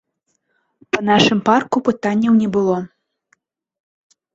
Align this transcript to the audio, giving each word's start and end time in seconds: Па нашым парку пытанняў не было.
Па 0.95 0.99
нашым 1.11 1.39
парку 1.51 1.85
пытанняў 1.91 2.33
не 2.41 2.51
было. 2.59 2.77